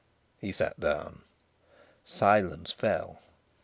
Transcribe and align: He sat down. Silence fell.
He 0.39 0.51
sat 0.51 0.79
down. 0.79 1.25
Silence 2.03 2.71
fell. 2.73 3.21